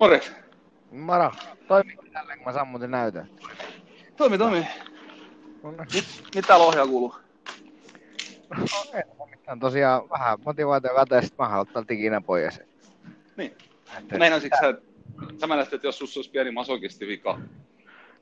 Morjens. 0.00 0.32
Moro. 0.92 1.32
Toimiiko 1.68 2.04
tälleen, 2.12 2.38
kun 2.38 2.46
mä 2.46 2.52
sammutin 2.52 2.90
näytön? 2.90 3.28
Toimi, 4.16 4.38
toimi. 4.38 4.66
No, 5.62 5.70
niin. 5.70 5.86
Mit, 5.94 6.04
mitä 6.34 6.58
lohja 6.58 6.86
kuuluu? 6.86 7.14
no, 8.56 8.64
ei 8.94 9.02
ole 9.18 9.30
mitään. 9.30 9.60
Tosiaan 9.60 10.10
vähän 10.10 10.38
motivaatio 10.44 10.90
ja 11.10 11.22
sit 11.22 11.38
mä 11.38 11.48
haluan 11.48 11.66
ottaa 11.68 11.84
ikinä 11.90 12.20
pois. 12.20 12.60
Niin. 13.36 13.52
Että- 13.98 14.18
Meinasitko 14.18 14.56
sä, 14.60 14.74
sä 15.40 15.46
meinasit, 15.46 15.74
että 15.74 15.86
jos 15.86 15.98
sussa 15.98 16.18
olisi 16.20 16.30
pieni 16.30 16.50
masokisti 16.50 17.06
vika. 17.06 17.40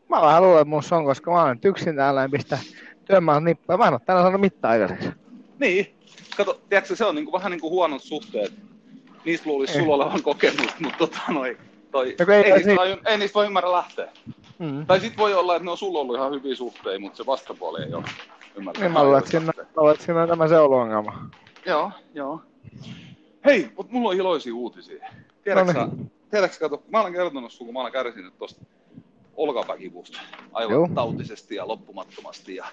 Mä 0.08 0.20
vähän 0.22 0.42
luulen, 0.42 0.60
että 0.62 0.70
musta 0.70 0.96
on, 0.96 1.04
koska 1.04 1.30
mä 1.30 1.54
nyt 1.54 1.64
yksin 1.64 1.96
täällä 1.96 2.24
en 2.24 2.30
pistä 2.30 2.58
työmaan 3.04 3.44
nippaa. 3.44 3.76
Mä 3.76 3.86
en 3.86 3.92
oo 3.92 3.98
täällä 3.98 4.22
saanut 4.22 4.40
mitään 4.40 4.72
aikaiseksi. 4.72 5.08
Niin. 5.58 5.96
Kato, 6.36 6.60
tiedätkö, 6.68 6.96
se 6.96 7.04
on 7.04 7.14
niinku, 7.14 7.32
vähän 7.32 7.50
niin 7.50 7.60
kuin 7.60 7.70
huonot 7.70 8.02
suhteet. 8.02 8.52
Niistä 9.26 9.48
luulisi 9.48 9.72
sulla 9.78 9.94
olevan 9.94 10.22
kokemus, 10.22 10.80
mutta 10.80 10.98
tota 10.98 11.18
noi, 11.28 11.58
toi, 11.90 12.16
No 12.26 12.34
ei- 12.34 12.42
ei, 12.44 12.52
niistä, 12.52 12.68
niin- 12.68 12.76
voi- 12.78 12.98
ei 13.06 13.18
niistä 13.18 13.34
voi 13.34 13.46
ymmärrä 13.46 13.72
lähteä. 13.72 14.08
Mm. 14.58 14.86
Tai 14.86 15.00
sit 15.00 15.16
voi 15.16 15.34
olla, 15.34 15.56
että 15.56 15.64
ne 15.64 15.70
on 15.70 15.78
sulla 15.78 15.98
ollut 15.98 16.16
ihan 16.16 16.32
hyviä 16.32 16.54
suhteita, 16.54 17.00
mutta 17.00 17.16
se 17.16 17.26
vastapuoli 17.26 17.82
ei 17.82 17.94
ole 17.94 18.04
ymmärtänyt. 18.56 18.88
Niin 18.88 18.92
mä 18.92 19.04
luulen, 19.04 19.18
että 19.18 19.30
siinä, 20.06 20.22
on 20.22 20.28
tämä 20.28 20.48
seulu-ongelma. 20.48 21.30
Joo, 21.66 21.90
joo. 22.14 22.40
Hei, 23.44 23.70
mutta 23.76 23.92
mulla 23.92 24.08
on 24.10 24.16
iloisia 24.16 24.54
uutisia. 24.54 25.06
Tiedätkö, 25.44 25.72
No 25.72 25.86
no 25.86 25.92
tiedätkö 26.30 26.56
kato, 26.60 26.82
mä 26.88 27.00
olen 27.00 27.12
kertonut 27.12 27.52
sun, 27.52 27.66
kun 27.66 27.74
mä 27.74 27.80
olen 27.80 27.92
kärsinyt 27.92 28.38
tosta 28.38 28.64
olkapäkivusta 29.36 30.18
aivan 30.52 30.72
Joo. 30.74 30.88
tautisesti 30.94 31.54
ja 31.54 31.68
loppumattomasti 31.68 32.54
ja 32.56 32.64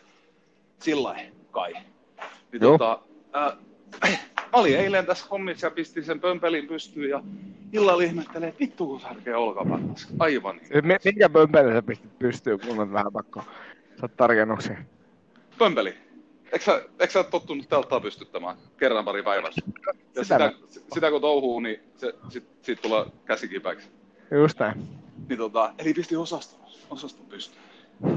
sillä 0.80 1.16
kai. 1.52 1.74
Niin 1.74 2.62
Joo. 2.62 2.72
tota, 2.78 3.00
ää, 3.34 3.58
mä 4.54 4.60
olin 4.60 4.78
eilen 4.80 5.06
tässä 5.06 5.26
hommissa 5.32 5.68
ja 5.68 5.72
pistin 5.72 6.04
sen 6.06 6.20
pömpelin 6.20 6.68
pystyyn 6.68 7.10
ja 7.10 7.24
illalla 7.74 8.04
ihmettelee, 8.04 8.50
että 8.50 8.60
vittu 8.60 8.88
kun 8.88 9.00
särkee 9.02 9.36
olkapäätässä. 9.36 10.08
Aivan. 10.20 10.56
Mi- 10.84 10.98
Minkä 11.06 11.30
pömpelin 11.30 11.74
sä 11.74 11.82
pistit 11.82 12.20
pystyyn, 12.20 12.60
kun 12.60 12.80
on 12.80 12.94
vähän 12.94 13.14
pakko 13.14 13.44
saada 14.00 14.14
tarkennuksia? 14.18 14.78
Pömpeli. 15.58 15.94
Eikö 16.52 16.66
sä, 16.66 16.82
eikö 17.00 17.14
sä 17.14 17.20
ole 17.20 17.26
tottunut 17.32 17.70
telttaa 17.70 18.00
pystyttämään 18.00 18.58
kerran 18.78 19.06
pari 19.06 19.24
päivässä? 19.24 19.62
Ja 20.16 20.24
Sitä 20.24 20.54
sitä, 20.70 20.80
sitä, 20.94 21.12
kun 21.12 21.22
touhuu, 21.22 21.60
niin 21.60 21.80
se, 21.98 22.14
sit, 22.30 22.44
siitä 22.62 22.82
tulee 22.82 23.06
käsikipäksi. 23.26 23.88
Just 24.32 24.60
näin. 24.60 24.88
Niin 25.30 25.38
tota, 25.38 25.74
eli 25.78 25.94
pisti 25.94 26.16
osaston, 26.16 26.60
osaston 26.90 27.26
pystyyn. 27.26 27.64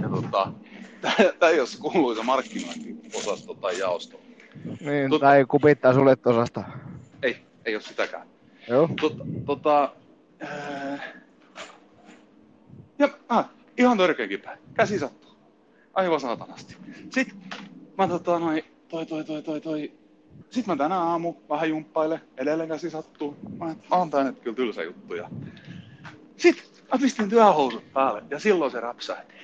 Ja 0.03 0.09
tota, 0.09 0.53
tää 1.39 1.51
ei 1.51 1.61
ole 1.61 1.67
se 1.69 1.79
kuuluisa 1.81 2.23
markkinointiosasto 2.23 3.55
tai 3.55 3.79
jaosto. 3.79 4.21
Niin, 4.65 5.11
Tot- 5.11 5.21
tai 5.21 5.45
kupittaa 5.49 5.95
suljettu 5.95 6.31
osasta. 6.31 6.65
Ei, 7.23 7.37
ei 7.65 7.75
ole 7.75 7.83
sitäkään. 7.83 8.27
Joo. 8.69 8.91
Tota, 9.01 9.25
tota 9.47 9.93
ää, 10.41 10.99
ja 12.99 13.09
ah, 13.29 13.49
ihan 13.79 13.99
törkeä 13.99 14.29
kipeä. 14.29 14.59
Käsi 14.75 14.99
sattuu. 14.99 15.37
Aivan 15.95 16.21
saatanasti. 16.21 16.77
Sitten 17.11 17.37
mä 17.99 18.09
tota 18.09 18.39
noin, 18.39 18.63
toi, 18.89 19.07
toi, 19.07 19.25
toi, 19.25 19.43
toi, 19.43 19.61
toi. 19.61 19.93
Sitten 20.51 20.77
mä 20.77 20.85
tänä 20.85 20.99
aamu 20.99 21.35
vähän 21.49 21.69
jumppaile, 21.69 22.21
edelleen 22.37 22.69
käsi 22.69 22.91
sattuu. 22.91 23.37
Mä 23.59 23.71
et, 23.71 23.79
on 23.91 24.11
tää 24.11 24.25
nyt 24.25 24.41
kyllä 24.41 24.57
tylsä 24.57 24.83
juttu. 24.83 25.15
Ja... 25.15 25.31
Sitten 26.37 26.65
mä 26.93 26.99
pistin 27.01 27.29
työhousut 27.29 27.93
päälle 27.93 28.23
ja 28.31 28.39
silloin 28.39 28.71
se 28.71 28.81
räpsähti. 28.81 29.35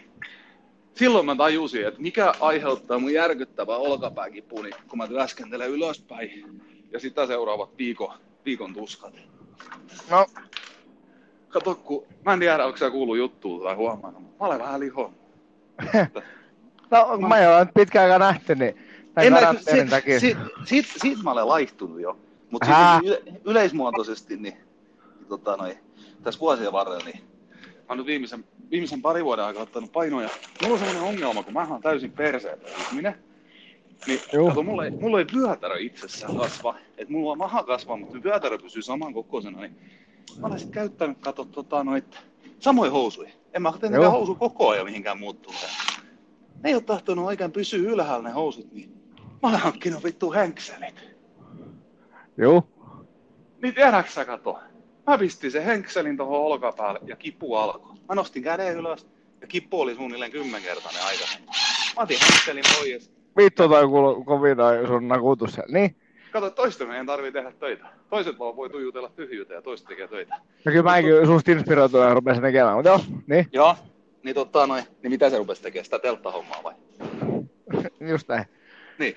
Silloin 0.95 1.27
mä 1.27 1.37
tajusin, 1.37 1.87
että 1.87 2.03
mikä 2.03 2.35
aiheuttaa 2.41 2.99
mun 2.99 3.13
järkyttävää 3.13 3.77
olkapääkipuni, 3.77 4.71
kun 4.89 4.99
mä 4.99 5.09
työskentelen 5.09 5.71
ylöspäin. 5.71 6.61
Ja 6.93 7.01
sitä 7.01 7.27
seuraavat 7.27 7.79
viikon, 7.79 8.15
viikon 8.45 8.75
tuskat. 8.75 9.15
No, 10.11 10.27
Kato, 11.49 11.75
kun 11.75 12.07
mä 12.25 12.33
en 12.33 12.39
tiedä, 12.39 12.67
onko 12.67 12.79
sä 12.79 12.91
kuullut 12.91 13.17
juttua 13.17 13.65
tai 13.65 13.75
huomannut, 13.75 14.23
mutta 14.23 14.45
mä 14.45 14.47
olen 14.47 14.61
vähän 14.61 14.81
lihon. 14.81 15.15
no 16.91 17.07
kun 17.07 17.29
mä 17.29 17.39
en 17.39 17.51
ole 17.51 17.67
pitkään 17.75 18.05
aikaa 18.05 18.19
nähty, 18.19 18.55
niin 18.55 18.79
En 19.17 19.33
mä, 19.33 19.41
karanteenin 19.41 19.87
si, 19.87 19.91
takia. 19.91 20.21
si, 20.21 20.37
siitä, 20.65 20.89
siitä 20.97 21.23
mä 21.23 21.31
olen 21.31 21.49
laihtunut 21.49 22.01
jo. 22.01 22.17
Mutta 22.51 23.01
yle, 23.05 23.23
yleismuotoisesti, 23.45 24.37
niin, 24.37 24.55
niin 25.19 25.29
tota, 25.29 25.57
noi, 25.57 25.79
tässä 26.23 26.41
vuosien 26.41 26.73
varrella, 26.73 27.05
niin 27.05 27.32
mä 27.93 27.95
oon 27.95 27.99
nyt 27.99 28.07
viimeisen, 28.07 28.45
viimeisen 28.71 29.03
parin 29.03 29.25
vuoden 29.25 29.45
aikaa 29.45 29.63
ottanut 29.63 29.93
painoja. 29.93 30.29
Mulla 30.63 30.75
on 30.75 30.79
sellainen 30.79 31.09
ongelma, 31.09 31.43
kun 31.43 31.53
mä 31.53 31.67
oon 31.71 31.83
täysin 31.83 32.13
perseen 32.13 32.59
ihminen. 32.81 33.15
Niin, 34.07 34.21
kato, 34.49 34.63
mulla 34.63 34.85
ei, 34.85 34.91
mulla 34.91 35.19
ei 35.19 35.27
vyötärö 35.35 35.79
itsessään 35.79 36.37
kasva. 36.37 36.75
Et 36.99 37.09
mulla 37.09 37.33
on 37.33 37.39
maha 37.39 37.63
kasvaa, 37.63 37.97
mutta 37.97 38.23
vyötärö 38.23 38.59
pysyy 38.59 38.83
saman 38.83 39.15
kokoisena. 39.15 39.61
Niin 39.61 39.77
mä 40.41 40.47
olen 40.47 40.59
sit 40.59 40.71
käyttänyt, 40.71 41.19
kato, 41.21 41.45
tota, 41.45 41.85
noit, 41.85 42.19
samoja 42.59 42.91
housuja. 42.91 43.31
En 43.55 43.63
mä 43.63 43.73
tietenkään 43.73 44.13
housu 44.13 44.35
koko 44.35 44.69
ajan 44.69 44.87
mihinkään 44.87 45.19
muuttunut. 45.19 45.61
Ne 46.63 46.71
ei 46.71 46.75
ole 46.75 46.83
tahtonut 46.83 47.27
oikein 47.27 47.53
pysyä 47.53 47.91
ylhäällä 47.91 48.29
ne 48.29 48.35
housut, 48.35 48.73
niin 48.73 48.93
mä 49.43 49.49
olen 49.49 49.61
hankkinut 49.61 50.05
vittu 50.05 50.33
henkselit. 50.33 51.05
Joo. 52.37 52.69
Niin 53.63 53.75
tiedätkö 53.75 54.13
sä 54.13 54.25
kato? 54.25 54.59
Mä 55.07 55.19
pistin 55.19 55.51
sen 55.51 55.65
henkselin 55.65 56.17
tuohon 56.17 56.41
olkapäälle 56.41 57.01
ja 57.07 57.17
kipu 57.17 57.55
alkoi. 57.55 57.97
Mä 58.09 58.15
nostin 58.15 58.43
käden 58.43 58.77
ylös 58.77 59.07
ja 59.41 59.47
kipu 59.47 59.81
oli 59.81 59.95
suunnilleen 59.95 60.31
kymmenkertainen 60.33 61.03
aikaisemmin. 61.03 61.49
Mä 61.97 62.03
otin 62.03 62.19
henkselin 62.31 62.65
pois. 62.79 63.13
Vittu 63.37 63.63
kuulu 63.89 64.25
kovin 64.25 64.57
toi 64.57 64.87
sun 64.87 65.09
nakutus. 65.09 65.61
Niin. 65.69 65.97
Kato, 66.33 66.51
toista 66.51 66.87
meidän 66.87 67.07
tarvii 67.07 67.33
tehdä 67.33 67.53
töitä. 67.53 67.87
Toiset 68.11 68.39
vaan 68.39 68.57
voi 68.57 68.71
tuijutella 68.71 69.09
tyhjyyteen 69.09 69.59
ja 69.59 69.63
toiset 69.63 69.87
tekee 69.87 70.09
töitä. 70.09 70.35
No 70.65 70.73
kyllä 70.73 70.83
mäkin 70.83 71.27
susta 71.27 71.51
inspiroituin 71.51 72.09
ja 72.09 72.15
rupesin 72.15 72.43
tekemään, 72.43 72.77
mutta 72.77 72.89
joo, 72.89 73.01
niin, 73.27 73.47
Joo. 73.53 73.77
Niin 74.23 74.35
tota 74.35 74.67
noin, 74.67 74.85
niin 75.03 75.11
mitä 75.11 75.31
se 75.31 75.39
rupesi 75.39 75.63
tekemään? 75.63 75.85
Sitä 75.85 75.99
telttahommaa 75.99 76.63
vai? 76.63 76.75
just 78.11 78.29
näin. 78.29 78.45
Niin, 78.99 79.17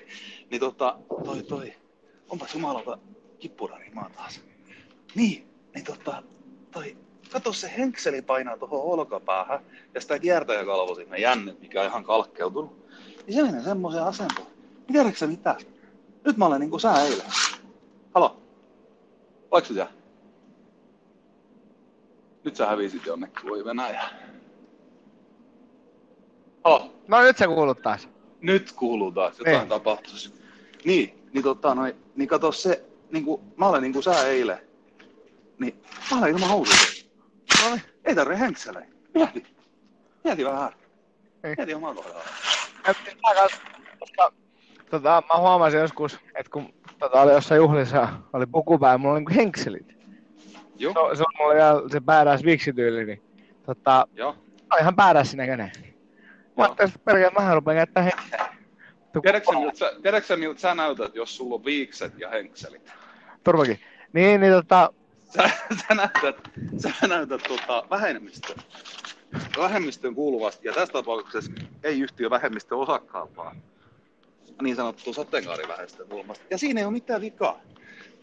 niin 0.50 0.60
tota, 0.60 0.98
toi 1.24 1.42
toi, 1.42 1.72
onpas 2.28 2.54
jumalauta 2.54 2.98
kippurari 3.38 3.90
maa 3.94 4.10
taas. 4.16 4.40
Niin, 5.14 5.46
niin 5.76 5.84
tota, 5.84 6.22
toi, 6.70 6.96
kato 7.32 7.52
se 7.52 7.72
henkseli 7.78 8.22
painaa 8.22 8.56
tuohon 8.56 8.80
olkapäähän 8.82 9.60
ja 9.94 10.00
sitä 10.00 10.18
kiertäjäkalvo 10.18 10.94
sinne 10.94 11.18
jänne, 11.18 11.56
mikä 11.60 11.80
on 11.80 11.86
ihan 11.86 12.04
kalkkeutunut. 12.04 12.88
Niin 13.26 13.34
se 13.34 13.42
menee 13.42 13.62
semmoiseen 13.62 14.04
asentoon. 14.04 14.48
Niin 14.48 14.92
tiedätkö 14.92 15.18
sä 15.18 15.26
mitä? 15.26 15.56
Nyt 16.24 16.36
mä 16.36 16.46
olen 16.46 16.60
niinku 16.60 16.78
sä 16.78 17.02
eilen. 17.02 17.26
Halo? 18.14 18.40
Oletko 19.50 19.74
siellä? 19.74 19.90
Nyt 22.44 22.56
sä 22.56 22.66
hävisit 22.66 23.06
jonnekin, 23.06 23.48
voi 23.50 23.64
Venäjä. 23.64 24.02
Halo? 26.64 26.92
No 27.08 27.22
nyt 27.22 27.36
se 27.36 27.46
kuulut 27.46 27.82
taas. 27.82 28.08
nyt 28.40 28.72
kuuluu 28.72 29.12
taas, 29.12 29.38
jotain 29.38 29.58
Niin. 29.58 29.68
tapahtuisi. 29.68 30.32
Niin, 30.84 31.28
niin 31.32 31.42
tota 31.42 31.74
noin, 31.74 31.94
niin 32.16 32.28
kato 32.28 32.52
se, 32.52 32.84
niinku, 33.10 33.40
mä 33.56 33.68
olen 33.68 33.82
niinku 33.82 34.02
sä 34.02 34.26
eilen, 34.28 34.58
niin 35.58 35.82
mä 36.10 36.18
olen 36.18 36.30
ilman 36.30 36.48
housuja. 36.48 37.10
No 37.62 37.70
niin. 37.70 37.82
Ei 38.04 38.14
tarvitse 38.14 38.44
henkselejä. 38.44 38.86
Mieti. 39.14 39.46
Mieti 40.24 40.44
vähän. 40.44 40.72
Niin. 41.42 41.54
Mieti 41.58 41.74
omaa 41.74 41.94
kohdalla. 41.94 42.22
Mä 42.86 44.28
Tota, 44.90 45.22
mä 45.34 45.40
huomasin 45.40 45.80
joskus, 45.80 46.14
että 46.14 46.50
kun 46.52 46.74
tota, 46.98 47.20
oli 47.20 47.32
jossain 47.32 47.58
juhlissa, 47.58 48.08
oli 48.32 48.46
pukupää 48.46 48.92
ja 48.92 48.98
mulla 48.98 49.14
oli 49.14 49.20
niinku 49.20 49.34
henkselit. 49.34 49.96
Joo, 50.76 51.10
Se, 51.10 51.16
se 51.16 51.22
on 51.22 51.34
mulla 51.38 51.54
vielä 51.54 51.82
se 51.92 52.00
päädäs 52.00 52.44
viksityyli, 52.44 53.04
niin 53.04 53.22
tota, 53.66 54.06
joo. 54.14 54.36
on 54.72 54.80
ihan 54.80 54.96
päädäs 54.96 55.34
näköinen. 55.34 55.72
Mä 55.76 55.84
Joo. 55.84 56.64
ajattelin, 56.64 56.88
että 56.88 57.04
perkele, 57.04 57.30
mähän 57.30 57.54
rupean 57.54 57.76
käyttää 57.76 58.02
henkseliä. 58.02 58.56
Tiedätkö 59.22 59.52
miltä 59.52 59.78
sä, 59.78 59.92
tiedätkö 60.02 60.36
miltä 60.36 60.60
sä 60.60 60.74
näytät, 60.74 61.14
jos 61.14 61.36
sulla 61.36 61.54
on 61.54 61.64
viikset 61.64 62.18
ja 62.18 62.30
henkselit? 62.30 62.92
Turvakin. 63.44 63.80
Niin, 64.12 64.40
niin 64.40 64.52
tota, 64.52 64.92
Sä, 65.34 65.50
sä 65.88 65.94
näytät, 65.94 66.36
sä 66.78 67.06
näytät 67.08 67.42
tota, 67.42 67.84
vähemmistöön. 67.90 68.58
Vähemmistöön 69.58 70.14
kuuluvasti, 70.14 70.68
ja 70.68 70.74
tässä 70.74 70.92
tapauksessa 70.92 71.52
ei 71.82 72.00
yhtiö 72.00 72.30
vähemmistön 72.30 72.78
osakkaan, 72.78 73.36
vaan 73.36 73.56
niin 74.62 74.76
sanottu 74.76 75.12
sateenkaariväestön 75.12 76.08
kulmasta. 76.08 76.44
Ja 76.50 76.58
siinä 76.58 76.80
ei 76.80 76.84
ole 76.84 76.92
mitään 76.92 77.20
vikaa. 77.20 77.60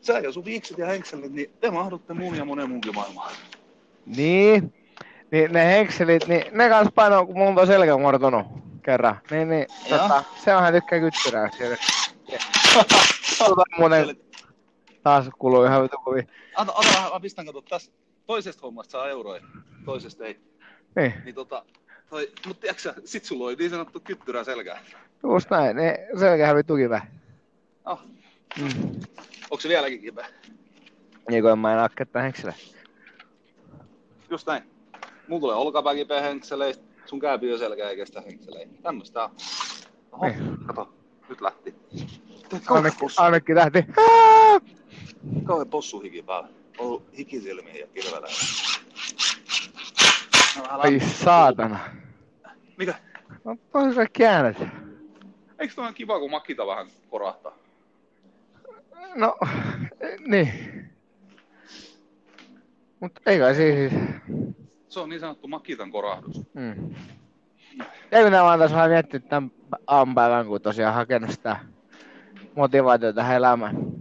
Sä 0.01 0.19
ja 0.19 0.31
sun 0.31 0.45
viikset 0.45 0.77
ja 0.77 0.85
henkselit, 0.85 1.31
niin 1.33 1.51
te 1.61 1.71
mahdutte 1.71 2.13
mun 2.13 2.35
ja 2.35 2.45
monen 2.45 2.69
munkin 2.69 2.95
maailmaan. 2.95 3.31
niin, 4.05 4.73
niin 5.31 5.53
ne 5.53 5.65
henkselit, 5.65 6.27
niin 6.27 6.43
ne 6.51 6.69
kans 6.69 6.89
paino, 6.95 7.25
kun 7.25 7.37
mulla 7.37 7.61
on 7.61 7.67
selkä 7.67 7.97
murtunut 7.97 8.47
kerran. 8.83 9.19
Niin, 9.31 9.49
niin, 9.49 9.67
tota, 9.89 10.23
se 10.43 10.55
onhan 10.55 10.73
tykkää 10.73 10.99
kyttyrää 10.99 11.49
siellä. 11.57 11.77
Tota, 13.39 13.63
muuten 13.77 14.17
taas 15.03 15.29
kuluu 15.39 15.63
ihan 15.63 15.83
vitu 15.83 15.97
kovin. 15.97 16.27
Anta, 16.55 16.73
anta 16.75 16.93
vähän, 16.97 17.11
mä 17.11 17.19
pistän 17.19 17.45
kato 17.45 17.61
tässä. 17.61 17.91
Toisesta 18.27 18.61
hommasta 18.61 18.91
saa 18.91 19.09
euroja, 19.09 19.41
toisesta 19.85 20.25
ei. 20.25 20.39
Niin, 20.95 21.13
Niin 21.25 21.35
tota, 21.35 21.65
toi, 22.09 22.31
mut 22.47 22.59
tiedätkö 22.59 22.81
sä, 22.81 22.93
sit 23.05 23.25
sulla 23.25 23.45
oli 23.45 23.55
niin 23.55 23.69
sanottu 23.69 23.99
kyttyrä 23.99 24.43
selkää. 24.43 24.79
just 25.23 25.49
näin. 25.49 25.75
Ne 25.75 26.07
selkähän 26.19 26.55
vitu 26.55 26.75
kipeä. 26.75 27.01
Oh, 27.85 27.99
Mm. 28.59 28.69
onko 29.51 29.61
se 29.61 29.69
vieläkin 29.69 30.01
kipeä? 30.01 30.27
Niin 31.29 31.43
kuin 31.43 31.51
en 31.51 31.59
mä 31.59 31.73
enää 31.73 31.89
ketään 31.97 32.23
henkselä. 32.23 32.53
just 34.29 34.47
näin. 34.47 34.63
Mulla 35.27 35.41
tulee 35.41 35.55
olkapää 35.55 35.95
kipeä 35.95 36.21
henkseleistä, 36.21 36.83
sun 37.05 37.19
kääpi 37.19 37.57
selkä 37.57 37.89
ei 37.89 37.95
kestä 37.95 38.21
henkseleitä. 38.21 38.73
Tämmöstä 38.83 39.23
on. 39.23 39.31
Oho, 40.11 40.25
Niin. 40.27 40.57
kato, 40.67 40.93
nyt 41.29 41.41
lähti. 41.41 41.75
Ainakin, 42.69 43.09
ainakin 43.17 43.55
lähti. 43.55 43.85
Kauhean 45.43 45.69
possu 45.69 45.99
hiki 45.99 46.21
päällä. 46.21 46.49
Ollut 46.77 47.03
hikisilmiä 47.17 47.73
ja 47.73 47.87
kilvetä. 47.87 48.27
No, 50.57 50.63
Ai 50.69 50.99
saatana. 50.99 51.79
Mikä? 52.77 52.93
No 53.43 53.55
tosi 53.71 53.95
sä 53.95 54.05
käännät. 54.13 54.57
Eikö 55.59 55.81
ole 55.81 55.93
kiva, 55.93 56.19
kun 56.19 56.31
makita 56.31 56.67
vähän 56.67 56.87
korahtaa? 57.09 57.57
No, 59.15 59.37
niin. 60.27 60.49
Mut 62.99 63.11
ei 63.25 63.39
kai 63.39 63.55
siis... 63.55 63.93
Se 64.89 64.99
on 64.99 65.09
niin 65.09 65.19
sanottu 65.19 65.47
makitan 65.47 65.91
korahdus. 65.91 66.41
Mm. 66.53 66.95
Ja 68.11 68.23
minä 68.23 68.43
vaan 68.43 68.59
tässä 68.59 68.75
vähän 68.75 68.89
miettinyt 68.89 69.29
tämän 69.29 69.51
aamupäivän, 69.87 70.45
kun 70.47 70.61
tosiaan 70.61 70.93
hakenut 70.93 71.31
sitä 71.31 71.57
motivaatiota 72.55 73.15
tähän 73.15 73.37
elämään. 73.37 73.92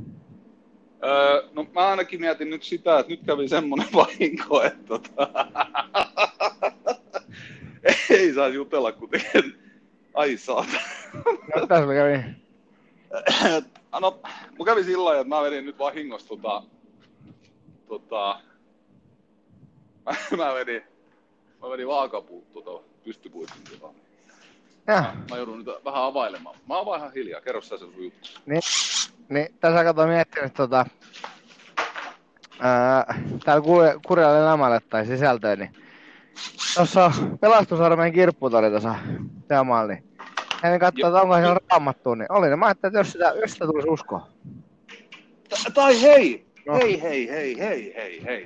Öö, 1.04 1.48
no 1.52 1.66
mä 1.74 1.88
ainakin 1.88 2.20
mietin 2.20 2.50
nyt 2.50 2.62
sitä, 2.62 2.98
että 2.98 3.12
nyt 3.12 3.20
kävi 3.26 3.48
semmonen 3.48 3.88
vahinko, 3.94 4.62
että 4.62 4.84
tota, 4.86 5.28
ei 8.10 8.34
saa 8.34 8.48
jutella, 8.48 8.92
kun 8.92 9.08
tekee... 9.08 9.42
Ai 10.14 10.36
saata. 10.36 10.80
No, 11.56 11.66
tässä 11.66 11.86
mä 11.86 11.94
kävin. 11.94 12.36
no, 14.00 14.20
mun 14.58 14.66
kävi 14.66 14.84
sillä 14.84 15.04
lailla, 15.04 15.20
että 15.20 15.34
mä 15.34 15.42
vedin 15.42 15.66
nyt 15.66 15.78
vahingossa 15.78 16.28
tota, 16.28 16.62
tota, 17.88 18.40
mä, 20.36 20.54
vedin, 20.54 20.82
mä 21.62 21.70
vedin 21.70 21.86
vaakapuut 21.86 22.52
tota, 22.52 22.84
pystypuitin 23.04 23.64
tota. 23.70 23.94
Mä, 24.86 25.16
mä 25.30 25.36
joudun 25.36 25.58
nyt 25.58 25.84
vähän 25.84 26.02
availemaan. 26.02 26.56
Mä 26.68 26.78
avaan 26.78 27.00
ihan 27.00 27.12
hiljaa, 27.12 27.40
kerro 27.40 27.60
sä 27.60 27.68
se 27.68 27.78
sun 27.78 28.04
juttu. 28.04 28.28
niin, 28.46 28.62
niin 29.32 29.48
tässä 29.60 29.84
kato 29.84 30.06
miettinyt 30.06 30.54
tota... 30.54 30.86
Ää, 32.60 33.14
täällä 33.44 33.62
Kur- 33.66 34.00
Kurjalle 34.06 34.40
elämälle 34.40 34.80
tai 34.90 35.06
sisältöön, 35.06 35.58
niin 35.58 35.72
tuossa 36.74 37.12
pelastusarmeen 37.40 38.12
kirpputori 38.12 38.70
tuossa 38.70 38.94
teemaalla, 39.48 39.92
niin 39.92 40.04
hän 40.62 40.80
katsoo, 40.80 41.08
että 41.08 41.20
onko 41.22 41.34
siellä 41.36 41.60
raamattu, 41.70 42.14
niin 42.14 42.32
oli 42.32 42.48
ne. 42.48 42.56
Mä 42.56 42.66
ajattelin, 42.66 42.90
että 42.90 42.98
jos 43.00 43.12
sitä, 43.12 43.34
jos 43.40 43.52
sitä 43.52 43.66
tulisi 43.66 43.88
uskoa. 43.88 44.28
T- 45.48 45.74
tai 45.74 46.02
hei, 46.02 46.46
No. 46.66 46.74
hei, 46.74 47.02
hei, 47.02 47.28
hei, 47.28 47.58
hei, 47.58 47.94
hei, 47.96 48.24
hei. 48.24 48.44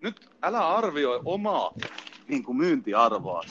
Nyt 0.00 0.30
älä 0.42 0.68
arvioi 0.68 1.20
omaa 1.24 1.72
niin 2.28 2.42
kuin 2.42 2.56
myyntiarvoa. 2.56 3.42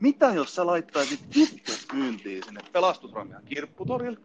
Mitä 0.00 0.26
jos 0.26 0.54
sä 0.54 0.66
laittaisit 0.66 1.20
itse 1.36 1.72
myyntiin 1.92 2.42
sinne 2.44 2.60
pelastusrangan 2.72 3.42
kirpputorille 3.44 4.20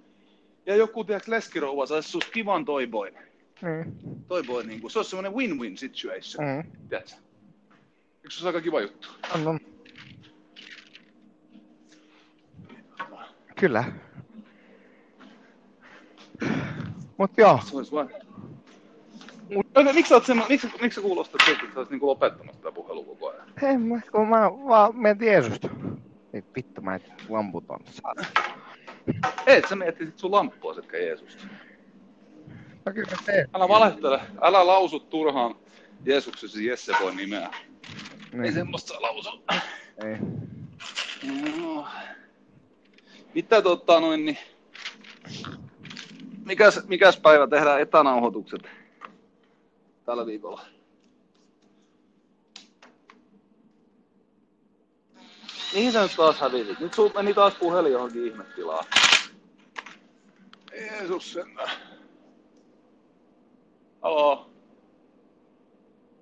ja 0.65 0.75
joku, 0.75 1.03
tiedätkö, 1.03 1.31
leskirouva 1.31 1.85
saisi 1.85 2.09
sus 2.09 2.25
kivan 2.25 2.65
toiboin. 2.65 3.13
Niin. 3.61 3.93
Toiboin, 4.27 4.67
niin 4.67 4.81
kuin, 4.81 4.91
se 4.91 4.99
olisi 4.99 5.09
semmoinen 5.09 5.33
win-win 5.33 5.77
situation, 5.77 6.45
Mm. 6.45 6.71
tiedätkö? 6.89 7.15
Eikö 8.17 8.29
se 8.29 8.43
ole 8.43 8.49
aika 8.49 8.61
kiva 8.61 8.81
juttu? 8.81 9.07
On, 9.35 9.47
on. 9.47 9.59
Kyllä. 13.59 13.83
Mut 17.17 17.31
joo, 17.37 17.59
Se 17.69 17.77
olisi 17.77 17.91
vain... 17.91 18.09
Mut, 19.53 19.67
okay, 19.77 19.93
miksi, 19.93 20.09
sä 20.09 20.15
oot 20.15 20.25
semmo, 20.25 20.45
miksi, 20.49 20.67
miksi 20.81 21.01
kuulostat 21.01 21.41
siltä, 21.45 21.61
että 21.63 21.73
sä 21.73 21.79
olisit 21.79 21.91
niin 21.91 22.07
lopettamassa 22.07 22.61
tätä 22.61 22.71
puhelua 22.71 23.05
koko 23.05 23.29
ajan? 23.29 23.47
ei 23.61 23.77
mä, 23.77 24.01
kun 24.11 24.27
mä 24.27 24.51
vaan 24.67 24.95
mietin 24.97 25.27
Jeesusta. 25.27 25.69
Ei 26.33 26.43
vittu, 26.55 26.81
mä 26.81 26.95
et 26.95 27.03
lamput 27.29 27.63
on. 27.69 27.79
Et 29.45 29.67
sä 29.69 29.75
miettisit 29.75 30.17
sun 30.19 30.31
lamppua, 30.31 30.75
etkä 30.79 30.97
Jeesusta. 30.97 31.43
No 32.85 32.93
kyllä 32.93 33.11
mä 33.11 33.17
teen. 33.25 33.49
Älä 33.53 33.67
valehtele, 33.67 34.21
älä 34.41 34.67
lausu 34.67 34.99
turhaan 34.99 35.55
Jeesuksesi 36.05 36.65
Jesse 36.65 36.93
voi 37.01 37.15
nimeä. 37.15 37.49
Ei 38.33 38.39
Niin. 38.39 38.53
semmoista 38.53 38.87
saa 38.93 39.01
lausua. 39.01 39.43
Ei. 40.05 40.17
No. 41.61 41.87
Mitä 43.33 43.61
tota 43.61 43.99
noin, 43.99 44.25
niin... 44.25 44.37
Mikäs, 46.45 46.87
mikäs 46.87 47.17
päivä 47.17 47.47
tehdään 47.47 47.81
etänauhoitukset 47.81 48.61
tällä 50.05 50.25
viikolla? 50.25 50.61
Mihin 55.73 55.91
sä 55.91 56.01
nyt 56.01 56.15
taas 56.17 56.39
hävisit? 56.39 56.79
Nyt 56.79 56.93
sul 56.93 57.09
meni 57.15 57.33
taas 57.33 57.53
puhelin 57.55 57.91
johonkin 57.91 58.25
ihmetilaan. 58.27 58.85
Jeesus 60.71 61.33
sen. 61.33 61.47
Halo. 64.01 64.49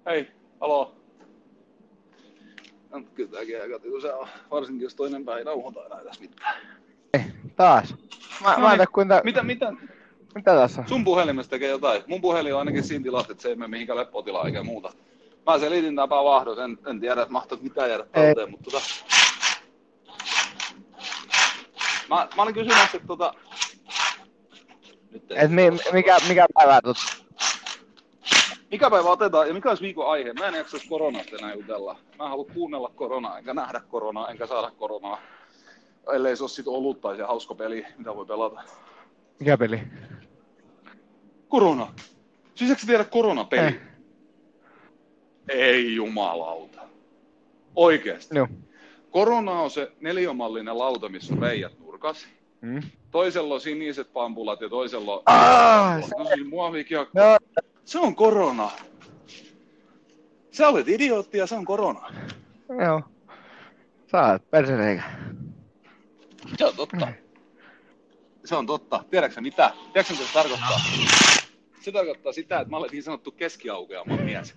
Hei, 0.05 0.31
halo. 0.61 0.95
No, 2.89 3.01
kyllä 3.15 3.31
tämäkin 3.31 3.61
aika 3.61 3.79
tylsää 3.79 4.15
on, 4.15 4.27
varsinkin 4.51 4.83
jos 4.83 4.95
toinen 4.95 5.25
ei 5.37 5.43
nauhoita 5.43 5.85
enää 5.85 6.03
tässä 6.03 6.21
mitään. 6.21 6.55
Taas. 7.55 7.95
Mä, 8.43 8.53
No 8.53 8.57
mä 8.57 8.57
en 8.57 8.61
niin. 8.61 8.69
tiedä 8.71 8.85
kuinka... 8.93 9.21
Mitä, 9.23 9.43
mitä? 9.43 9.73
Mitä 10.35 10.55
tässä 10.55 10.81
on? 10.81 10.87
Sun 10.87 11.03
puhelimesta 11.03 11.49
tekee 11.49 11.69
jotain. 11.69 12.03
Mun 12.07 12.21
puhelin 12.21 12.53
on 12.53 12.59
ainakin 12.59 12.83
siinä 12.83 13.03
tilassa, 13.03 13.31
että 13.31 13.41
se 13.41 13.49
ei 13.49 13.55
mene 13.55 13.67
mihinkään 13.67 13.99
leppotilaan 13.99 14.45
eikä 14.47 14.63
muuta. 14.63 14.93
Mä 15.45 15.59
selitin 15.59 15.95
täpä 15.95 16.15
vahdos, 16.23 16.59
en, 16.59 16.77
en 16.87 16.99
tiedä, 16.99 17.21
että 17.21 17.33
mahtaisi 17.33 17.63
mitään 17.63 17.89
jäädä 17.89 18.03
talteen, 18.03 18.51
mutta 18.51 18.71
tota... 18.71 18.83
Mä, 22.11 22.27
mä 22.35 22.41
olin 22.41 22.53
kysymässä, 22.53 22.97
että 22.97 23.07
tota... 23.07 23.33
Nyt 25.11 25.31
ei 25.31 25.37
Et 25.37 25.51
mi, 25.51 25.71
mikä, 25.93 26.17
mikä 26.27 26.45
päivä 26.53 26.81
tot... 26.81 26.97
Mikä 28.71 28.89
päivä 28.89 29.09
otetaan 29.09 29.47
ja 29.47 29.53
mikä 29.53 29.69
olisi 29.69 29.83
viikon 29.83 30.11
aihe? 30.11 30.33
Mä 30.33 30.47
en 30.47 30.53
jaksaisi 30.53 30.87
koronasta 30.87 31.35
enää 31.35 31.53
jutella. 31.53 31.97
Mä 32.17 32.23
en 32.23 32.29
halua 32.29 32.45
kuunnella 32.53 32.91
koronaa, 32.95 33.37
enkä 33.37 33.53
nähdä 33.53 33.79
koronaa, 33.79 34.29
enkä 34.29 34.47
saada 34.47 34.71
koronaa. 34.71 35.21
Ellei 36.13 36.37
se 36.37 36.43
ole 36.43 36.49
sit 36.49 36.67
ollut 36.67 37.01
tai 37.01 37.17
se 37.17 37.23
hauska 37.23 37.55
peli, 37.55 37.85
mitä 37.97 38.15
voi 38.15 38.25
pelata. 38.25 38.61
Mikä 39.39 39.57
peli? 39.57 39.79
Korona. 41.47 41.93
Siis 42.55 42.69
eikö 42.69 42.81
tiedä 42.85 43.03
koronapeli? 43.03 43.65
Eh. 43.65 43.81
Ei 45.49 45.95
jumalauta. 45.95 46.81
Oikeesti. 47.75 48.37
Joo. 48.37 48.47
Korona 49.11 49.51
on 49.51 49.71
se 49.71 49.91
neliömallinen 49.99 50.77
lauta, 50.77 51.09
missä 51.09 51.33
on 51.33 51.41
reijät 51.41 51.80
nurkas. 52.01 52.27
Mm. 52.61 52.81
Toisella 53.11 53.53
on 53.53 53.61
siniset 53.61 54.13
pampulat 54.13 54.61
ja 54.61 54.69
toisella 54.69 55.13
on... 55.13 55.21
Ah, 55.25 56.01
no 56.17 56.25
siis 56.25 56.47
muovikiekko. 56.47 57.19
Joo. 57.19 57.37
Se 57.85 57.99
on 57.99 58.15
korona. 58.15 58.71
Sä 60.51 60.67
olet 60.67 60.87
idiootti 60.87 61.37
ja 61.37 61.47
se 61.47 61.55
on 61.55 61.65
korona. 61.65 62.09
Joo. 62.85 63.01
Sä 64.11 64.21
oot 64.21 64.49
persereikä. 64.49 65.03
Se 66.57 66.65
on 66.65 66.75
totta. 66.75 67.07
Se 68.45 68.55
on 68.55 68.65
totta. 68.65 69.03
Tiedätkö 69.09 69.41
mitä? 69.41 69.73
Tiedätkö 69.93 70.13
mitä 70.13 70.25
se 70.25 70.33
tarkoittaa? 70.33 70.79
Se 71.81 71.91
tarkoittaa 71.91 72.33
sitä, 72.33 72.59
että 72.59 72.71
mä 72.71 72.77
olen 72.77 72.89
niin 72.91 73.03
sanottu 73.03 73.31
keskiaukeama 73.31 74.15
mies. 74.15 74.55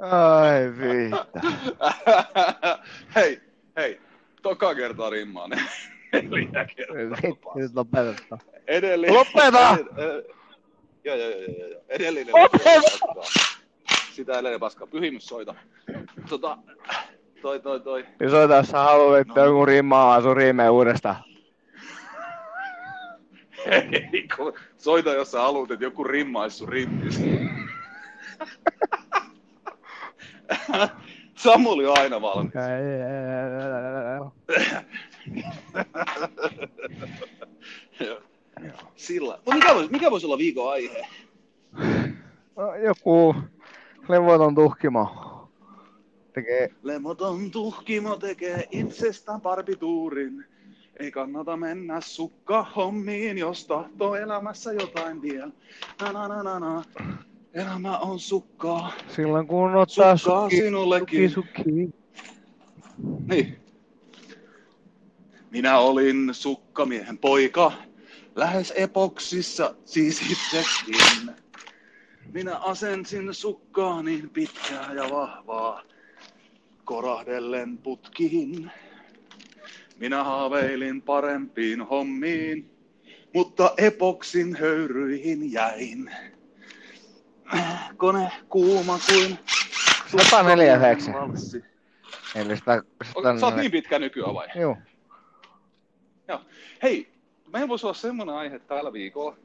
Ai 0.00 0.72
vittu. 0.78 1.48
hei, 3.16 3.40
hei. 3.76 4.00
Toka 4.42 4.74
kertaa 4.74 5.10
rimmaa. 5.10 5.48
Neljä 6.12 6.66
kertaa. 6.76 6.96
Vittu, 7.22 7.50
nyt 7.54 7.74
lopetetaan. 7.74 8.40
Edellinen. 8.66 9.14
Lopeta! 9.14 9.78
Joo, 11.04 11.16
joo, 11.16 11.28
joo, 11.30 11.40
joo. 11.68 11.80
Edellinen. 11.88 12.34
Lopeta! 12.34 12.80
Sitä 14.12 14.32
edellinen 14.32 14.60
paskaa. 14.60 14.86
Pyhimys 14.86 15.26
soita. 15.26 15.54
Tota, 16.28 16.58
toi, 17.42 17.60
toi, 17.60 17.80
toi. 17.80 18.06
Niin 18.20 18.30
soita, 18.30 18.54
jos 18.56 18.68
sä 18.68 18.78
haluat, 18.78 19.20
että 19.20 19.40
No. 19.40 19.46
joku 19.46 19.66
rimmaa 19.66 20.22
sun 20.22 20.36
riimeen 20.36 20.70
uudestaan. 20.70 21.16
Ei, 24.12 24.28
kun 24.36 24.52
soita, 24.78 25.10
jos 25.10 25.30
sä 25.30 25.40
haluat, 25.40 25.70
että 25.70 25.84
joku 25.84 26.04
rimmaisi 26.04 26.56
sun 26.56 26.68
rimmis. 26.68 27.20
Samuli 31.42 31.86
on 31.86 31.98
aina 31.98 32.20
valmis. 32.20 32.52
Sillä. 38.96 39.38
Mikä 39.54 39.74
voisi, 39.74 39.90
mikä 39.90 40.10
voisi 40.10 40.26
olla 40.26 40.38
viikon 40.38 40.72
aihe? 40.72 41.06
No, 42.56 42.74
Joku 42.74 43.34
levoton 44.08 44.54
tuhkimo. 44.54 45.08
Tekee 46.32 46.70
Lemoton 46.82 47.50
tuhkimo 47.50 48.16
tekee 48.16 48.68
itsestään 48.70 49.40
barbituurin. 49.40 50.44
Ei 51.00 51.10
kannata 51.10 51.56
mennä 51.56 52.00
sukka 52.00 52.66
hommiin, 52.76 53.38
jos 53.38 53.66
tahtoo 53.66 54.14
elämässä 54.14 54.72
jotain 54.72 55.22
vielä. 55.22 55.50
Na 56.00 56.12
na 56.12 56.28
na 56.28 56.42
na 56.42 56.60
na. 56.60 56.84
Elämä 57.54 57.98
on 57.98 58.20
sukkaa. 58.20 58.92
Silloin 59.08 59.46
kun 59.46 59.74
ottaa 59.76 60.16
Sukkaa 60.16 60.40
sukki, 60.40 60.56
sinullekin. 60.56 61.30
sukki, 61.30 61.62
sukki. 61.62 61.90
Niin. 63.28 63.56
Minä 65.50 65.78
olin 65.78 66.28
sukkamiehen 66.32 67.18
poika, 67.18 67.72
lähes 68.36 68.72
epoksissa 68.76 69.74
siis 69.84 70.20
itsekin. 70.30 71.30
Minä 72.32 72.56
asensin 72.56 73.34
sukkaa 73.34 74.02
niin 74.02 74.30
pitkää 74.30 74.92
ja 74.94 75.10
vahvaa, 75.10 75.82
korahdellen 76.84 77.78
putkiin. 77.78 78.70
Minä 79.98 80.24
haaveilin 80.24 81.02
parempiin 81.02 81.82
hommiin, 81.82 82.70
mutta 83.34 83.74
epoksin 83.76 84.56
höyryihin 84.56 85.52
jäin. 85.52 86.10
Kone 87.96 88.32
kuuma 88.48 88.98
kuin 89.08 89.38
104 90.30 90.80
seksi. 90.80 91.12
valssi. 91.12 91.64
Eli 92.34 92.56
sitä, 92.56 92.82
sitä 93.04 93.38
Sä 93.40 93.46
oot 93.46 93.56
niin 93.56 93.70
pitkä 93.70 93.98
nykyään 93.98 94.34
vai? 94.34 94.48
Joo. 94.54 94.76
Joo. 96.28 96.40
Hei, 96.82 97.12
meillä 97.52 97.68
voisi 97.68 97.86
olla 97.86 97.94
semmoinen 97.94 98.34
aihe 98.34 98.58
tällä 98.58 98.92
viikolla. 98.92 99.36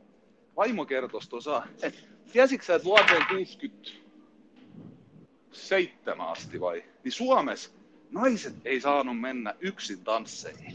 Vaimo 0.58 0.86
kertoi 0.86 1.22
tuossa, 1.30 1.64
että 1.82 2.00
tiesitkö 2.32 2.66
sä, 2.66 2.76
että 2.76 2.86
vuoteen 2.86 3.26
67 3.30 6.28
asti 6.28 6.62
vai, 6.62 6.84
niin 7.04 7.12
Suomessa 7.12 7.70
naiset 8.12 8.54
ei 8.66 8.82
saanut 8.82 9.20
mennä 9.20 9.54
yksin 9.60 10.04
tansseihin. 10.04 10.74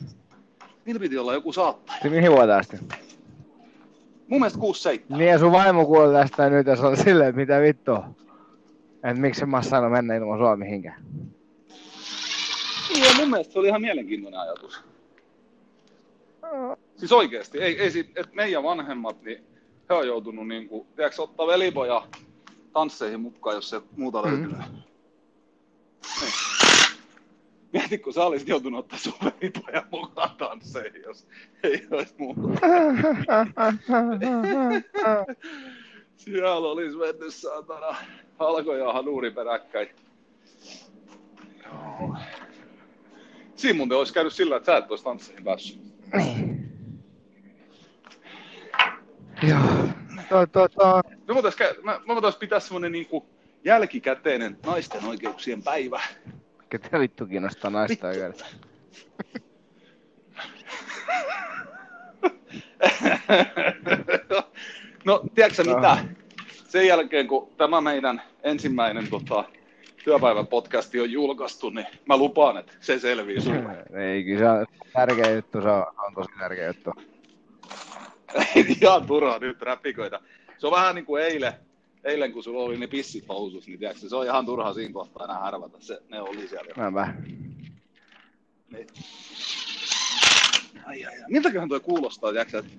Niillä 0.85 1.01
piti 1.01 1.19
olla 1.19 1.35
joku 1.35 1.53
saattaja. 1.53 1.99
Se 2.03 2.09
mihin 2.09 2.31
vuoteen 2.31 2.59
asti? 2.59 2.77
Mun 4.33 4.41
mielestä 4.41 4.59
67. 4.59 5.19
Niin 5.19 5.31
ja 5.31 5.39
sun 5.39 5.53
vaimo 5.53 5.87
kuoli 5.87 6.13
tästä 6.13 6.51
nyt 6.51 6.67
ja 6.67 6.77
se 6.77 6.87
on 6.87 6.97
silleen, 6.97 7.29
että 7.29 7.41
mitä 7.41 7.61
vittua. 7.61 8.09
Et 9.05 9.19
miksi 9.19 9.47
mä 9.47 9.63
saanut 9.63 9.91
mennä 9.93 10.15
ilman 10.15 10.39
sua 10.39 10.57
mihinkään. 10.57 11.05
Niin, 12.89 13.05
ja 13.05 13.11
mun 13.17 13.31
mielestä 13.31 13.53
se 13.53 13.59
oli 13.59 13.69
ihan 13.69 13.81
mielenkiintoinen 13.81 14.41
ajatus. 14.41 14.81
Siis 16.97 17.13
oikeesti, 17.13 17.59
ei, 17.59 17.81
ei 17.81 17.91
sit, 17.91 18.19
et 18.19 18.35
meidän 18.35 18.63
vanhemmat, 18.63 19.23
niin 19.23 19.45
he 19.89 19.95
on 19.95 20.07
joutunut 20.07 20.49
niinku, 20.49 20.87
tiedätkö, 20.97 21.23
ottaa 21.23 21.47
velipoja 21.47 22.03
tansseihin 22.73 23.21
mukaan, 23.21 23.57
jos 23.57 23.71
se 23.71 23.81
muuta 23.97 24.23
Mm. 24.23 24.29
löytyy. 24.29 24.53
Niin. 24.53 24.83
Mieti, 27.93 28.05
kun 28.05 28.13
sä 28.13 28.25
olisit 28.25 28.49
joutunut 28.49 28.81
ottaa 28.81 28.99
sun 28.99 29.13
velipojan 29.25 29.87
mukaan 29.91 30.37
tansseihin, 30.37 31.03
jos 31.03 31.27
ei 31.63 31.87
olisi 31.91 32.15
muuta. 32.19 32.67
Siellä 36.17 36.55
olisi 36.57 36.97
mennyt 36.97 37.35
saatana 37.35 37.97
halkoja 38.39 38.85
ja 38.85 38.93
hanuuri 38.93 39.31
peräkkäin. 39.31 39.89
Joo. 41.65 42.17
Siinä 43.57 43.77
muuten 43.77 43.99
olisi 43.99 44.15
käynyt 44.15 44.33
sillä, 44.33 44.57
että 44.57 44.73
sä 44.73 44.79
et 44.79 44.91
olisi 44.91 45.05
tansseihin 45.05 45.45
päässyt. 45.45 45.81
Joo. 49.49 49.89
Toi. 50.53 50.69
Me 51.29 51.35
voitais, 51.35 51.55
kä- 51.55 51.83
mä, 51.83 52.01
mä 52.07 52.15
voitais 52.15 52.37
pitää 52.37 52.61
semmonen 52.61 52.93
niinku 52.93 53.27
jälkikäteinen 53.65 54.59
naisten 54.67 55.05
oikeuksien 55.05 55.63
päivä. 55.63 56.01
Ketä 56.73 57.01
vittu 57.01 57.27
kiinnostaa 57.27 57.71
naista 57.71 58.09
oikeudet? 58.09 58.45
no, 65.05 65.25
tiedätkö 65.35 65.65
sä 65.65 65.75
mitä? 65.75 65.99
Sen 66.69 66.87
jälkeen, 66.87 67.29
kun 67.29 67.53
tämä 67.57 67.81
meidän 67.81 68.23
ensimmäinen 68.43 69.09
tota, 69.11 69.45
työpäivän 70.05 70.47
podcasti 70.47 71.01
on 71.01 71.11
julkaistu, 71.11 71.71
niin 71.71 71.87
mä 72.07 72.17
lupaan, 72.17 72.57
että 72.57 72.73
se 72.81 72.99
selvii 72.99 73.41
sulle. 73.41 73.85
Ei, 73.95 74.25
kyllä 74.25 74.39
se 74.39 74.49
on 74.49 74.67
tärkeä 74.93 75.31
juttu, 75.31 75.63
se 75.63 75.69
on, 75.69 75.87
on 76.07 76.15
tosi 76.15 76.31
tärkeä 76.39 76.67
juttu. 76.67 76.91
Ihan 78.83 79.07
turhaa 79.07 79.39
nyt 79.39 79.63
räpikoita. 79.63 80.21
Se 80.59 80.67
on 80.67 80.73
vähän 80.73 80.95
niin 80.95 81.07
kuin 81.07 81.23
eilen, 81.23 81.53
eilen 82.05 82.33
kun 82.33 82.43
sulla 82.43 82.63
oli 82.63 82.77
ne 82.77 82.87
pissit 82.87 83.29
housussa, 83.29 83.71
niin 83.71 83.79
tiedätkö, 83.79 84.09
se 84.09 84.17
on 84.17 84.25
ihan 84.25 84.47
turha 84.47 84.75
siinä 84.75 84.93
kohtaa 84.93 85.25
enää 85.25 85.39
härvätä. 85.39 85.77
Se, 85.81 86.03
ne 86.09 86.21
oli 86.21 86.49
siellä 86.49 86.69
jo. 86.69 86.75
Näinpä. 86.77 87.15
Niin. 88.73 88.87
Ai, 90.87 91.05
ai, 91.05 91.15
ai. 91.15 91.25
Miltäköhän 91.29 91.69
toi 91.69 91.81
kuulostaa, 91.81 92.33
tiedätkö, 92.33 92.59
että 92.59 92.73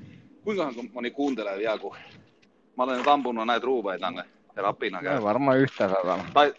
kuinkahan 0.43 0.73
moni 0.93 1.11
kuuntelee 1.11 1.57
vielä, 1.57 1.77
kun 1.77 1.95
mä 2.77 2.83
olen 2.83 2.97
nyt 2.97 3.07
ampunut 3.07 3.47
näitä 3.47 3.65
ruuveja 3.65 3.99
tänne 3.99 4.23
ja 4.55 4.61
rapina 4.61 5.01
käy. 5.01 5.15
Ei 5.15 5.23
varmaan 5.23 5.57
yhtä 5.57 5.89
satana. 5.89 6.25
Tai, 6.33 6.53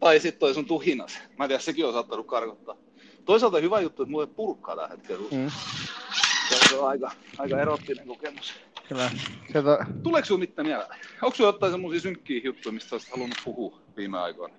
tai 0.00 0.20
sitten 0.20 0.40
toi 0.40 0.54
sun 0.54 0.66
tuhinas. 0.66 1.18
Mä 1.38 1.44
en 1.44 1.48
tiedä, 1.48 1.62
sekin 1.62 1.86
on 1.86 1.92
saattanut 1.92 2.26
karkottaa. 2.26 2.76
Toisaalta 3.24 3.58
hyvä 3.60 3.80
juttu, 3.80 4.02
että 4.02 4.10
mulla 4.10 4.24
ei 4.24 4.32
purkkaa 4.36 4.76
tällä 4.76 4.88
hetkellä. 4.88 5.28
Mm. 5.30 5.50
Se 6.68 6.78
on 6.78 6.88
aika, 6.88 7.10
aika 7.38 7.60
erottinen 7.60 8.06
kokemus. 8.06 8.54
Kyllä. 8.88 9.10
Se 9.52 9.62
to... 9.62 9.78
Tuleeko 10.02 10.26
sinulla 10.26 10.40
mitään 10.40 10.66
mieleen? 10.66 10.88
Onko 11.22 11.36
sinulla 11.36 11.54
jotain 11.54 11.72
semmoisia 11.72 12.00
synkkiä 12.00 12.40
juttuja, 12.44 12.72
mistä 12.72 12.94
olisit 12.94 13.10
halunnut 13.12 13.38
puhua 13.44 13.78
viime 13.96 14.18
aikoina? 14.18 14.54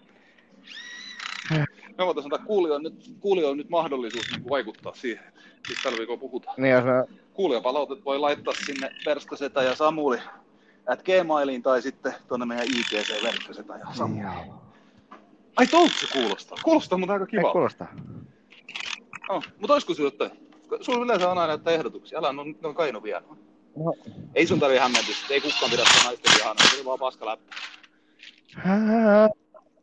Me 1.98 2.06
voitaisiin 2.06 2.34
antaa 2.34 2.48
kuulijoille 2.48 2.90
nyt, 2.90 3.16
kuulijoille 3.20 3.58
nyt 3.58 3.70
mahdollisuus 3.70 4.32
niin 4.32 4.50
vaikuttaa 4.50 4.96
siihen, 4.96 5.34
mistä 5.70 5.84
tällä 5.84 5.98
viikolla 5.98 6.20
puhutaan. 6.20 6.56
Niin 6.58 6.74
jos 6.74 6.84
me... 6.84 7.20
Kuulijapalautet 7.34 8.06
voi 8.06 8.20
laittaa 8.20 8.54
sinne 8.66 8.90
Verkkosetä 9.06 9.64
ja 9.64 9.76
Samuli 9.76 10.18
at 10.88 11.04
Gmailiin 11.04 11.64
tai 11.64 11.82
sitten 11.82 12.14
tuonne 12.28 12.46
meidän 12.46 12.66
IGC 12.66 13.24
Verkkosetä 13.24 13.74
ja 13.74 13.86
Samuli. 13.94 14.22
Joo. 14.22 14.62
Ai 15.56 15.68
tolta 15.68 15.94
se 16.00 16.08
kuulostaa. 16.14 16.58
Kuulostaa 16.64 16.98
mutta 16.98 17.14
aika 17.14 17.26
Ei 17.26 17.40
kiva. 17.40 17.52
kuulosta. 17.52 17.86
No, 19.30 19.42
mutta 19.60 19.74
olisiko 19.74 19.94
sinulla 19.94 20.14
jotain? 20.14 20.32
Sulla 20.82 21.06
yleensä 21.06 21.32
on 21.32 21.38
aina 21.38 21.72
ehdotuksia. 21.72 22.20
Älä, 22.20 22.34
no 22.34 22.44
nyt 22.44 22.66
on 22.66 22.76
kaino 22.76 23.04
vielä. 23.04 23.24
No. 23.76 23.94
Ei 24.36 24.48
sun 24.48 24.60
tarvitse 24.60 24.82
hämmentyä. 24.82 25.16
Ei 25.30 25.42
kukaan 25.42 25.72
pidä 25.72 25.84
sitä 25.86 26.04
naisten 26.04 26.32
vihana. 26.38 26.70
Se 26.70 26.76
oli 26.76 26.86
vaan 26.86 27.00
paska 27.00 27.26
läppä. 27.26 27.56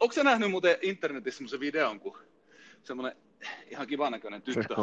Onko 0.01 0.13
sä 0.13 0.25
nähnyt 0.25 0.51
muuten 0.51 0.77
internetissä 0.83 1.39
semmoisen 1.39 1.61
videon, 1.61 2.01
kun 2.01 2.19
semmoinen 2.85 3.17
ihan 3.71 3.87
kivan 3.87 4.13
näköinen 4.13 4.43
tyttö 4.43 4.75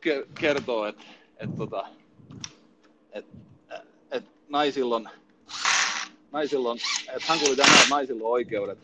ke- 0.00 0.26
kertoo, 0.40 0.86
että 0.86 1.04
et, 1.36 1.56
tota, 1.56 1.86
et, 3.12 3.26
et 4.10 4.24
naisilla 4.48 4.96
on, 4.96 5.08
naisilla 6.32 6.70
on, 6.70 6.78
että 7.16 7.28
hän 7.28 7.38
kuuli 7.38 7.56
tänään, 7.56 7.74
että 7.74 7.94
naisilla 7.94 8.24
on 8.24 8.32
oikeudet. 8.32 8.78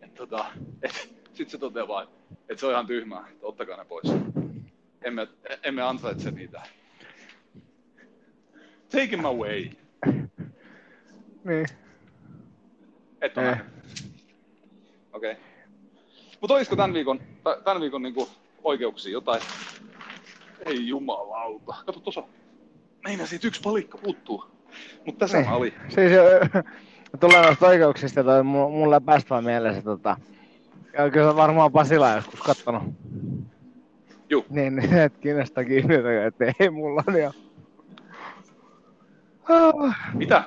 Et, 0.00 0.14
tota, 0.14 0.44
et, 0.82 0.92
sitten 1.24 1.50
se 1.50 1.58
toteaa 1.58 1.88
vaan, 1.88 2.08
että 2.48 2.60
se 2.60 2.66
on 2.66 2.72
ihan 2.72 2.86
tyhmää, 2.86 3.28
että 3.30 3.46
ottakaa 3.46 3.76
ne 3.76 3.84
pois. 3.84 4.08
Emme, 5.02 5.28
emme 5.62 5.82
ansaitse 5.82 6.30
niitä. 6.30 6.62
Take 8.96 9.10
him 9.16 9.24
away. 9.24 9.64
Niin. 11.44 11.66
Et 13.20 13.38
ole 13.38 13.46
nähnyt. 13.46 13.66
Okei. 15.12 15.32
Okay. 15.32 15.42
Mutta 16.40 16.54
olisiko 16.54 16.76
tämän 16.76 16.92
viikon, 16.94 17.20
tä- 17.44 17.58
tämän 17.64 17.80
viikon 17.82 18.02
niinku 18.02 18.28
oikeuksia 18.64 19.12
jotain? 19.12 19.42
Ei 20.66 20.88
jumalauta. 20.88 21.74
Kato 21.86 22.00
tuossa. 22.00 22.22
Meina 23.04 23.26
siitä 23.26 23.46
yksi 23.46 23.60
palikka 23.62 23.98
puuttuu. 23.98 24.44
Mutta 25.06 25.18
tässä 25.18 25.40
Niin. 25.40 25.50
oli. 25.52 25.74
Siis 25.88 26.12
tulee 27.20 27.42
noista 27.42 27.66
oikeuksista 27.66 28.24
toi 28.24 28.40
mu- 28.40 28.70
mulle 28.70 29.00
päästä 29.00 29.30
vaan 29.30 29.44
mieleen 29.44 29.74
se 29.74 29.82
tota... 29.82 30.16
Ja 30.92 31.10
kyllä 31.10 31.36
varmaan 31.36 31.72
Pasila 31.72 32.10
joskus 32.14 32.40
kattonut. 32.40 32.82
Juu. 34.30 34.44
Niin, 34.50 34.76
niin 34.76 34.94
et 34.98 35.18
kiinnostaa 35.18 35.64
kiinni, 35.64 35.94
että 36.26 36.44
ei 36.60 36.70
mulla 36.70 37.02
on 37.08 37.20
jo. 37.20 37.32
Ah. 39.48 39.96
Mitä? 40.14 40.44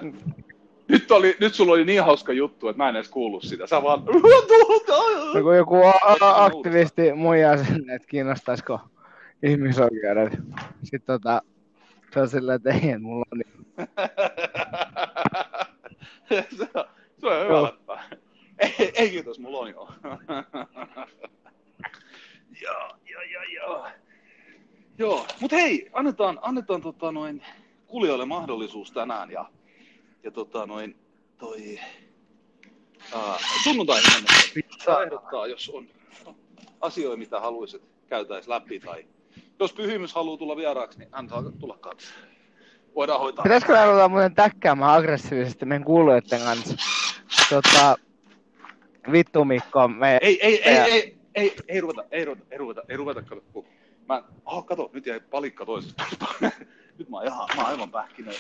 Nyt, 0.88 1.12
oli, 1.12 1.38
nyt 1.39 1.56
sulla 1.56 1.74
oli 1.74 1.86
niin 1.86 2.03
hauska 2.03 2.34
juttu, 2.34 2.68
että 2.68 2.77
mä 2.84 2.89
en 2.89 2.96
edes 2.96 3.10
kuullut 3.10 3.44
sitä. 3.44 3.68
Sä 3.68 3.84
vaan... 3.84 4.03
No 5.34 5.41
kun 5.41 5.58
joku 5.58 5.75
a- 5.86 6.15
a- 6.22 6.44
aktivisti 6.46 7.13
muijaa 7.13 7.58
sinne, 7.58 7.96
että 7.96 8.08
kiinnostaisiko 8.08 8.79
ihmisoikeudet. 9.44 10.34
Sitten 10.84 11.01
tota, 11.06 11.41
se 12.13 12.20
on 12.20 12.29
silleen, 12.29 12.56
että 12.56 12.70
ei, 12.72 12.77
että 12.89 13.00
mulla 13.00 13.25
on 13.32 13.38
niin. 13.39 13.53
se, 16.58 16.70
on- 16.74 16.86
se 17.18 17.27
on 17.27 17.44
hyvä 17.46 17.53
Joo. 17.53 17.63
läppä. 17.63 18.03
Ei, 18.60 18.91
ei 18.96 19.10
kiitos, 19.10 19.39
mulla 19.39 19.60
on 19.60 19.70
jo. 19.70 19.88
joo, 22.63 22.89
joo, 23.12 23.22
joo, 23.22 23.44
joo. 23.56 23.88
Joo, 24.98 25.25
mut 25.41 25.51
hei, 25.51 25.89
annetaan, 25.94 26.39
annetaan 26.41 26.82
tota 26.82 27.12
noin 27.12 27.41
kuulijoille 27.89 28.25
mahdollisuus 28.25 28.91
tänään 28.91 29.31
ja, 29.31 29.46
ja 30.24 30.31
tota 30.31 30.65
noin 30.65 30.96
toi 31.38 31.79
saa 34.86 35.03
ehdottaa, 35.03 35.48
jos 35.48 35.69
on 35.69 35.88
asioita, 36.81 37.17
mitä 37.17 37.39
haluaisit 37.39 37.81
käytäis 38.08 38.48
läpi 38.48 38.79
tai 38.79 39.05
jos 39.60 39.74
pyhimys 39.74 40.13
haluaa 40.13 40.38
tulla 40.38 40.55
vieraaksi, 40.58 41.00
niin 41.00 41.10
hän 41.12 41.29
saa 41.29 41.43
tulla 41.60 41.77
kanssa. 41.77 42.13
voidaan 42.96 43.19
hoitaa. 43.19 43.43
Pitäisikö 43.43 43.74
me 43.74 43.86
ruveta 43.86 44.10
muuten 44.10 44.36
täkkäämään 44.36 44.93
aggressiivisesti 44.93 45.65
meidän 45.65 45.86
kuulijoiden 45.86 46.41
kanssa? 46.41 46.75
Tota, 47.50 47.96
vittu 49.12 49.46
Mikko, 49.46 49.88
me... 49.88 50.17
Ei, 50.22 50.46
ei, 50.46 50.63
ei, 50.63 50.75
Ja- 50.75 50.86
ei, 50.86 51.17
ei, 51.36 51.55
ei 51.67 51.81
ruveta, 51.81 52.03
ei 52.12 52.25
ruveta, 52.25 52.46
ei 52.51 52.58
ruveta, 52.58 52.81
ei 52.89 52.98
ruveta, 52.98 53.22
kato, 53.22 53.65
mä, 54.10 54.24
oh, 54.46 54.65
kato, 54.65 54.89
nyt 54.93 55.05
jäi 55.05 55.19
palikka 55.19 55.65
toisesta. 55.65 56.03
Nyt 57.00 57.10
mä 57.10 57.18
oon 57.18 57.27
ihan, 57.27 57.48
mä 57.56 57.62
oon 57.62 57.72
aivan 57.72 57.91
pähkinä. 57.91 58.32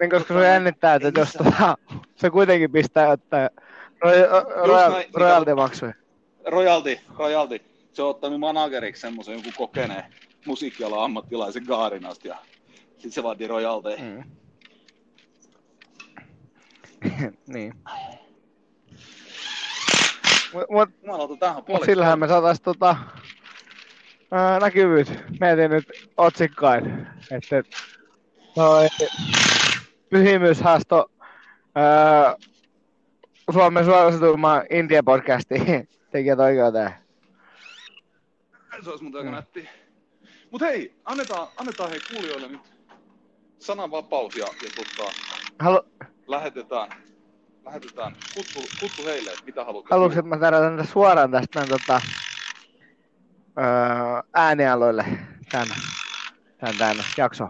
Niin, 0.00 0.10
koska 0.10 0.34
se 0.34 0.46
jännittää, 0.46 0.94
että 0.94 1.20
jos 1.20 1.32
tota, 1.32 1.78
se 2.16 2.30
kuitenkin 2.30 2.72
pistää 2.72 3.08
ottaa 3.08 3.48
näin, 4.04 4.92
niin 4.92 5.14
royaltimaksuja. 5.14 5.94
Royalty, 6.46 6.98
royalty, 7.18 7.60
se 7.92 8.02
on 8.02 8.10
ottanut 8.10 8.40
manageriksi 8.40 9.00
semmoisen 9.00 9.34
joku 9.34 9.48
kokeneen 9.56 10.04
musiikkialan 10.46 11.04
ammattilaisen 11.04 11.64
Gaarinasta 11.66 12.28
ja 12.28 12.36
sit 12.98 13.12
se 13.12 13.22
vaatii 13.22 13.46
royalty. 13.46 13.88
Mm. 14.00 14.22
niin. 17.54 17.74
Mut, 20.52 20.64
mut 20.70 20.88
Mut 21.68 21.84
sillähän 21.84 22.18
me 22.18 22.28
saatais 22.28 22.60
tota, 22.60 22.96
ää, 24.30 24.60
näkyvyys. 24.60 25.08
Mietin 25.40 25.70
nyt 25.70 25.88
otsikkain, 26.16 27.06
että 27.30 27.62
toi 28.54 28.86
pyhimyshaasto 30.10 31.06
ää, 31.74 32.36
Suomen 33.52 33.84
suosituimman 33.84 34.62
India-podcastin 34.62 35.88
tekijät 36.10 36.38
oikeuteen. 36.40 36.90
Se 38.84 38.90
olisi 38.90 39.04
muuten 39.04 39.18
aika 39.18 39.30
Mm. 39.30 39.34
nätti. 39.36 39.68
Mut 40.50 40.60
hei, 40.60 40.94
annetaan, 41.04 41.48
annetaan 41.56 41.90
hei 41.90 42.00
kuulijoille 42.12 42.48
nyt 42.48 42.60
sananvapaus 43.58 44.36
ja, 44.36 44.46
ja 44.46 44.70
tota, 44.76 45.12
Halu, 45.60 45.82
lähetetään, 46.26 46.88
lähetetään 47.64 48.16
kutsu, 48.34 48.60
kutsu 48.80 49.04
heille, 49.06 49.30
että 49.30 49.44
mitä 49.44 49.64
haluat. 49.64 49.86
haluatko, 49.90 50.18
että 50.18 50.28
mä 50.28 50.38
tarjotan 50.38 50.86
suoraan 50.86 51.30
tästä 51.30 51.58
näin, 51.60 51.68
tota, 51.68 52.00
ää, 53.56 54.22
äänialoille 54.34 55.04
tän, 55.50 55.66
tän, 56.58 56.78
tän 56.78 56.96
jakso? 57.16 57.48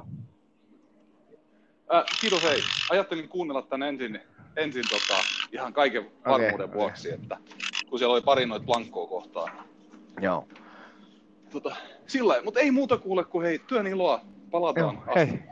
Äh, 1.94 2.04
kiitos 2.20 2.42
hei. 2.42 2.62
Ajattelin 2.90 3.28
kuunnella 3.28 3.62
tän 3.62 3.82
ensin, 3.82 4.20
ensin 4.56 4.84
tota, 4.90 5.20
ihan 5.52 5.72
kaiken 5.72 6.11
varmuuden 6.25 6.66
okei. 6.66 6.75
vuoksi, 6.75 7.12
että 7.12 7.37
kun 7.90 7.99
siellä 7.99 8.12
oli 8.12 8.22
pari 8.22 8.46
noita 8.46 8.66
blankkoa 8.66 9.06
kohtaa. 9.06 9.49
Joo. 10.20 10.49
Tota, 11.50 11.76
sillä 12.06 12.42
mutta 12.44 12.61
ei 12.61 12.70
muuta 12.70 12.99
kuule 12.99 13.25
kuin 13.25 13.46
hei, 13.46 13.58
työn 13.58 13.87
iloa. 13.87 14.20
Palataan 14.50 14.94
Joo, 14.94 15.04
asti. 15.06 15.30
hei. 15.30 15.42